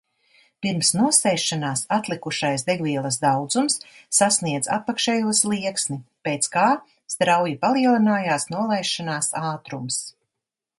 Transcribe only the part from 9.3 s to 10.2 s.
ātrums.